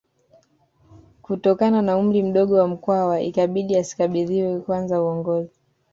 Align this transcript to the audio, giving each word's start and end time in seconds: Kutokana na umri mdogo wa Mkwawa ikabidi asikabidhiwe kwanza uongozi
Kutokana 1.23 1.81
na 1.81 1.97
umri 1.97 2.23
mdogo 2.23 2.55
wa 2.55 2.67
Mkwawa 2.67 3.21
ikabidi 3.21 3.75
asikabidhiwe 3.77 4.59
kwanza 4.59 5.01
uongozi 5.01 5.55